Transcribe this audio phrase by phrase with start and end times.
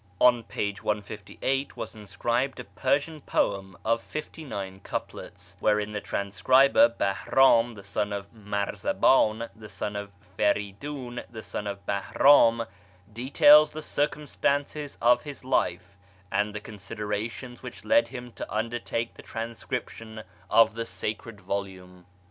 [0.19, 0.55] On f.
[0.57, 7.83] 158 was inscribed a Persian poem of fifty nine couplets, wherein the transcriber, Bahram, the
[7.83, 12.65] son of Marzaban, the son of Feridiin, the son of Bahram,
[13.13, 15.95] details the circumstances of his life
[16.31, 22.07] and the considerations which led him to undertake the transcription of the sacred volume.